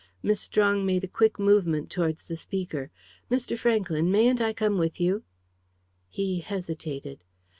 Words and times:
Miss 0.23 0.41
Strong 0.41 0.83
made 0.83 1.03
a 1.03 1.07
quick 1.07 1.37
movement 1.37 1.91
towards 1.91 2.27
the 2.27 2.35
speaker. 2.35 2.89
"Mr. 3.29 3.55
Franklyn, 3.55 4.09
mayn't 4.11 4.41
I 4.41 4.51
come 4.51 4.79
with 4.79 4.99
you?" 4.99 5.21
He 6.09 6.39
hesitated. 6.39 7.23